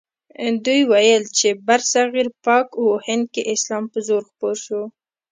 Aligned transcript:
دوی 0.65 0.81
ویل 0.91 1.23
چې 1.37 1.47
برصغیر 1.65 2.27
پاک 2.45 2.67
و 2.83 2.85
هند 3.07 3.25
کې 3.33 3.41
اسلام 3.53 3.83
په 3.91 3.99
زور 4.07 4.23
خپور 4.29 4.55
شو. 4.65 4.81